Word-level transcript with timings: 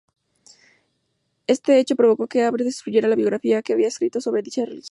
Este 1.45 1.79
hecho 1.79 1.95
provocó 1.99 2.23
que 2.27 2.41
Abreu 2.43 2.65
destruyera 2.67 3.07
la 3.11 3.15
biografía 3.21 3.61
que 3.61 3.73
había 3.73 3.87
escrito 3.91 4.19
sobre 4.19 4.41
dicha 4.41 4.65
religiosa. 4.65 4.89